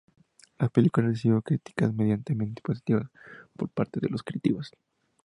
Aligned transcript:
La 0.57 0.67
película 0.67 1.09
recibió 1.09 1.43
críticas 1.43 1.93
medianamente 1.93 2.63
positivas 2.63 3.05
por 3.55 3.69
parte 3.69 3.99
de 3.99 4.09
los 4.09 4.23
críticos. 4.23 4.71